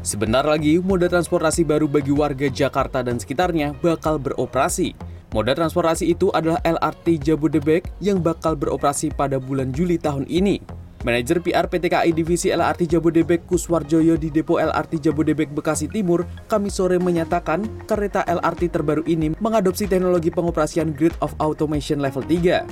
Sebentar 0.00 0.40
lagi, 0.48 0.80
moda 0.80 1.12
transportasi 1.12 1.60
baru 1.60 1.84
bagi 1.84 2.08
warga 2.08 2.48
Jakarta 2.48 3.04
dan 3.04 3.20
sekitarnya 3.20 3.76
bakal 3.84 4.16
beroperasi. 4.16 4.96
Moda 5.36 5.52
transportasi 5.52 6.08
itu 6.16 6.32
adalah 6.32 6.56
LRT 6.64 7.20
Jabodebek 7.20 7.92
yang 8.00 8.24
bakal 8.24 8.56
beroperasi 8.56 9.12
pada 9.12 9.36
bulan 9.36 9.76
Juli 9.76 10.00
tahun 10.00 10.24
ini. 10.24 10.64
Manajer 11.04 11.44
PR 11.44 11.68
PT 11.68 11.92
KAI 11.92 12.16
Divisi 12.16 12.48
LRT 12.48 12.96
Jabodebek 12.96 13.44
Kuswarjoyo 13.44 14.16
di 14.16 14.32
Depo 14.32 14.56
LRT 14.56 15.04
Jabodebek 15.04 15.52
Bekasi 15.52 15.84
Timur, 15.92 16.24
kami 16.48 16.72
sore 16.72 16.96
menyatakan 16.96 17.60
kereta 17.84 18.24
LRT 18.24 18.72
terbaru 18.72 19.04
ini 19.04 19.36
mengadopsi 19.36 19.84
teknologi 19.84 20.32
pengoperasian 20.32 20.96
Grid 20.96 21.12
of 21.20 21.36
Automation 21.44 22.00
Level 22.00 22.24
3. 22.24 22.64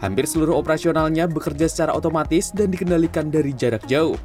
Hampir 0.00 0.24
seluruh 0.24 0.56
operasionalnya 0.56 1.28
bekerja 1.28 1.68
secara 1.68 1.92
otomatis 1.92 2.48
dan 2.48 2.72
dikendalikan 2.72 3.28
dari 3.28 3.52
jarak 3.52 3.84
jauh. 3.84 4.16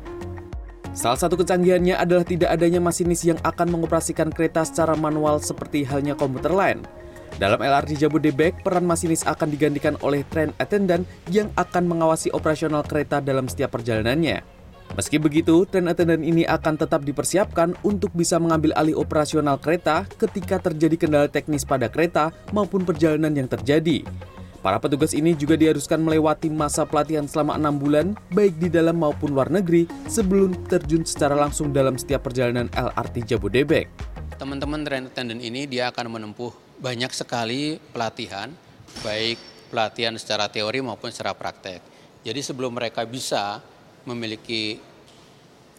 Salah 0.97 1.21
satu 1.21 1.37
kecanggihannya 1.37 1.93
adalah 1.93 2.25
tidak 2.25 2.49
adanya 2.57 2.81
masinis 2.81 3.21
yang 3.21 3.37
akan 3.45 3.69
mengoperasikan 3.69 4.33
kereta 4.33 4.65
secara 4.65 4.97
manual 4.97 5.37
seperti 5.37 5.85
halnya 5.85 6.17
komuter 6.17 6.49
lain. 6.49 6.81
Dalam 7.37 7.61
LRT 7.61 8.01
Jabodebek, 8.01 8.65
peran 8.65 8.81
masinis 8.81 9.21
akan 9.21 9.53
digantikan 9.53 9.93
oleh 10.01 10.25
train 10.25 10.49
attendant 10.57 11.05
yang 11.29 11.53
akan 11.53 11.85
mengawasi 11.85 12.33
operasional 12.33 12.81
kereta 12.81 13.21
dalam 13.21 13.45
setiap 13.45 13.77
perjalanannya. 13.77 14.41
Meski 14.97 15.21
begitu, 15.21 15.69
train 15.69 15.85
attendant 15.85 16.25
ini 16.25 16.49
akan 16.49 16.81
tetap 16.81 17.05
dipersiapkan 17.05 17.77
untuk 17.85 18.09
bisa 18.17 18.41
mengambil 18.41 18.73
alih 18.73 18.97
operasional 18.97 19.61
kereta 19.61 20.09
ketika 20.17 20.57
terjadi 20.57 20.97
kendala 20.97 21.29
teknis 21.29 21.61
pada 21.61 21.93
kereta 21.93 22.33
maupun 22.49 22.81
perjalanan 22.81 23.37
yang 23.37 23.45
terjadi. 23.45 24.01
Para 24.67 24.83
petugas 24.83 25.15
ini 25.15 25.31
juga 25.31 25.55
diharuskan 25.55 25.95
melewati 25.95 26.51
masa 26.51 26.83
pelatihan 26.83 27.23
selama 27.23 27.55
enam 27.55 27.79
bulan, 27.79 28.19
baik 28.35 28.59
di 28.59 28.67
dalam 28.67 28.99
maupun 28.99 29.31
luar 29.31 29.47
negeri, 29.47 29.87
sebelum 30.11 30.67
terjun 30.67 31.07
secara 31.07 31.39
langsung 31.39 31.71
dalam 31.71 31.95
setiap 31.95 32.27
perjalanan 32.27 32.67
LRT 32.75 33.31
Jabodebek. 33.31 33.87
Teman-teman 34.35 34.83
train 34.83 35.07
attendant 35.07 35.39
ini 35.39 35.71
dia 35.71 35.87
akan 35.87 36.11
menempuh 36.11 36.51
banyak 36.83 37.07
sekali 37.15 37.79
pelatihan, 37.95 38.51
baik 39.07 39.39
pelatihan 39.71 40.19
secara 40.19 40.51
teori 40.51 40.83
maupun 40.83 41.15
secara 41.15 41.31
praktek. 41.31 41.79
Jadi 42.27 42.43
sebelum 42.43 42.75
mereka 42.75 43.07
bisa 43.07 43.63
memiliki 44.03 44.83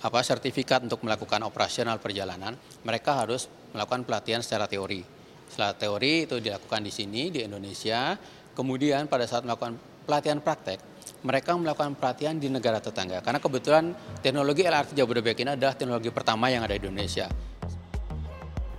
apa 0.00 0.24
sertifikat 0.24 0.88
untuk 0.88 1.04
melakukan 1.04 1.44
operasional 1.44 2.00
perjalanan, 2.00 2.56
mereka 2.88 3.20
harus 3.20 3.52
melakukan 3.76 4.08
pelatihan 4.08 4.40
secara 4.40 4.64
teori. 4.64 5.04
Setelah 5.52 5.76
teori 5.76 6.24
itu 6.24 6.40
dilakukan 6.40 6.80
di 6.80 6.92
sini 6.92 7.28
di 7.28 7.44
Indonesia, 7.44 8.16
kemudian 8.58 9.06
pada 9.06 9.22
saat 9.30 9.46
melakukan 9.46 9.78
pelatihan 10.02 10.42
praktek, 10.42 10.82
mereka 11.22 11.54
melakukan 11.54 11.94
pelatihan 11.94 12.34
di 12.34 12.50
negara 12.50 12.82
tetangga. 12.82 13.22
Karena 13.22 13.38
kebetulan 13.38 13.94
teknologi 14.18 14.66
LRT 14.66 14.98
Jabodebek 14.98 15.38
ini 15.46 15.54
adalah 15.54 15.78
teknologi 15.78 16.10
pertama 16.10 16.50
yang 16.50 16.66
ada 16.66 16.74
di 16.74 16.82
Indonesia. 16.82 17.30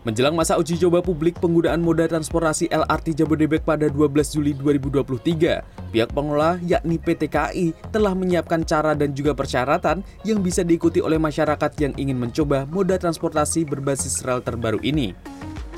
Menjelang 0.08 0.32
masa 0.32 0.56
uji 0.56 0.80
coba 0.80 1.04
publik 1.04 1.36
penggunaan 1.44 1.84
moda 1.84 2.08
transportasi 2.08 2.72
LRT 2.72 3.20
Jabodebek 3.20 3.68
pada 3.68 3.92
12 3.92 4.32
Juli 4.32 4.52
2023, 4.56 5.92
pihak 5.92 6.10
pengelola 6.16 6.56
yakni 6.64 6.96
PT 6.96 7.28
KAI 7.28 7.76
telah 7.92 8.16
menyiapkan 8.16 8.64
cara 8.64 8.96
dan 8.96 9.12
juga 9.12 9.36
persyaratan 9.36 10.00
yang 10.24 10.40
bisa 10.40 10.64
diikuti 10.64 11.04
oleh 11.04 11.20
masyarakat 11.20 11.72
yang 11.84 11.94
ingin 12.00 12.16
mencoba 12.16 12.64
moda 12.72 12.96
transportasi 12.96 13.68
berbasis 13.68 14.24
rel 14.24 14.40
terbaru 14.40 14.80
ini. 14.88 15.12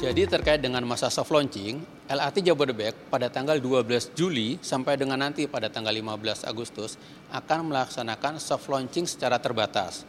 Jadi 0.02 0.26
terkait 0.26 0.58
dengan 0.58 0.82
masa 0.82 1.14
soft 1.14 1.30
launching, 1.30 1.78
LRT 2.10 2.42
Jabodebek 2.42 3.14
pada 3.14 3.30
tanggal 3.30 3.62
12 3.62 4.18
Juli 4.18 4.58
sampai 4.58 4.98
dengan 4.98 5.22
nanti 5.22 5.46
pada 5.46 5.70
tanggal 5.70 5.94
15 5.94 6.42
Agustus 6.50 6.98
akan 7.30 7.70
melaksanakan 7.70 8.42
soft 8.42 8.66
launching 8.66 9.06
secara 9.06 9.38
terbatas. 9.38 10.02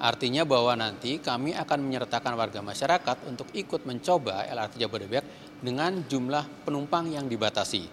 Artinya 0.00 0.48
bahwa 0.48 0.72
nanti 0.80 1.20
kami 1.20 1.52
akan 1.52 1.76
menyertakan 1.76 2.40
warga 2.40 2.64
masyarakat 2.64 3.28
untuk 3.28 3.52
ikut 3.52 3.84
mencoba 3.84 4.48
LRT 4.48 4.80
Jabodebek 4.80 5.24
dengan 5.60 6.00
jumlah 6.08 6.64
penumpang 6.64 7.12
yang 7.12 7.28
dibatasi. 7.28 7.84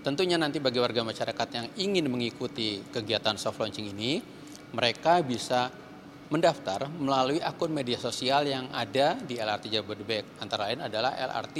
Tentunya 0.00 0.40
nanti 0.40 0.56
bagi 0.56 0.80
warga 0.80 1.04
masyarakat 1.04 1.48
yang 1.52 1.66
ingin 1.76 2.08
mengikuti 2.08 2.80
kegiatan 2.96 3.36
soft 3.36 3.60
launching 3.60 3.92
ini, 3.92 4.24
mereka 4.72 5.20
bisa 5.20 5.68
mendaftar 6.28 6.90
melalui 6.98 7.38
akun 7.42 7.70
media 7.70 7.96
sosial 7.96 8.46
yang 8.46 8.66
ada 8.74 9.14
di 9.22 9.38
LRT 9.38 9.70
Jabodebek. 9.70 10.24
Antara 10.42 10.70
lain 10.70 10.82
adalah 10.82 11.14
LRT 11.14 11.56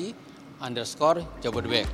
underscore 0.63 1.23
Jabodebek. 1.43 1.87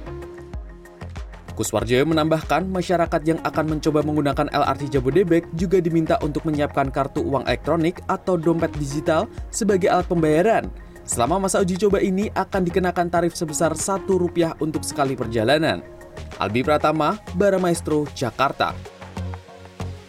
Kuswarjoyo 1.53 2.09
menambahkan 2.09 2.65
masyarakat 2.65 3.21
yang 3.29 3.39
akan 3.45 3.77
mencoba 3.77 4.01
menggunakan 4.01 4.49
LRT 4.49 4.89
Jabodebek 4.89 5.45
juga 5.53 5.85
diminta 5.85 6.17
untuk 6.25 6.49
menyiapkan 6.49 6.89
kartu 6.89 7.21
uang 7.21 7.45
elektronik 7.45 8.01
atau 8.09 8.41
dompet 8.41 8.73
digital 8.81 9.29
sebagai 9.53 9.93
alat 9.93 10.09
pembayaran. 10.09 10.73
Selama 11.05 11.45
masa 11.45 11.61
uji 11.61 11.77
coba 11.77 12.01
ini 12.01 12.33
akan 12.33 12.63
dikenakan 12.63 13.11
tarif 13.11 13.35
sebesar 13.37 13.77
Rp1 13.77 14.63
untuk 14.63 14.87
sekali 14.87 15.13
perjalanan. 15.19 15.83
Albi 16.41 16.65
Pratama, 16.65 17.21
Baramaestro, 17.37 18.09
Jakarta. 18.17 18.92